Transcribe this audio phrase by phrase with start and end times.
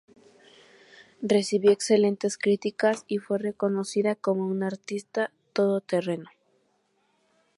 [1.21, 6.31] Recibió excelentes críticas y fue reconocida como una artista todoterreno.